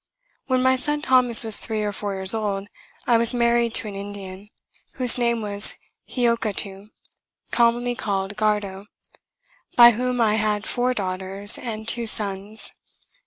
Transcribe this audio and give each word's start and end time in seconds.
When 0.47 0.63
my 0.63 0.77
son 0.77 1.03
Thomas 1.03 1.43
was 1.43 1.59
three 1.59 1.83
or 1.83 1.91
four 1.91 2.15
years 2.15 2.33
old, 2.33 2.69
I 3.05 3.17
was 3.19 3.35
married 3.35 3.75
to 3.75 3.87
an 3.87 3.93
Indian, 3.95 4.49
whose 4.93 5.19
name 5.19 5.43
was 5.43 5.75
Hiokatoo, 6.07 6.87
commonly 7.51 7.93
called 7.93 8.35
Gardow, 8.35 8.87
by 9.75 9.91
whom 9.91 10.19
I 10.19 10.37
had 10.41 10.65
four 10.65 10.95
daughters 10.95 11.55
and 11.59 11.87
two 11.87 12.07
sons. 12.07 12.71